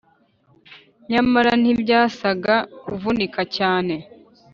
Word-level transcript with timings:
nyamara 1.09 1.51
ntibyasaga 1.61 2.55
kuvunika 2.83 3.41
cyane 3.55 3.95